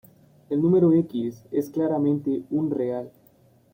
[0.49, 3.11] El número "x" es claramente un real.